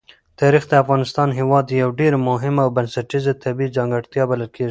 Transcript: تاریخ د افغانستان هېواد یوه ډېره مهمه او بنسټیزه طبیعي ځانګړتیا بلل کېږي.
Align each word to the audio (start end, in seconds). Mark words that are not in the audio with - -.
تاریخ 0.39 0.63
د 0.67 0.73
افغانستان 0.83 1.29
هېواد 1.39 1.65
یوه 1.81 1.97
ډېره 1.99 2.17
مهمه 2.29 2.61
او 2.63 2.73
بنسټیزه 2.77 3.33
طبیعي 3.43 3.73
ځانګړتیا 3.77 4.23
بلل 4.29 4.49
کېږي. 4.53 4.59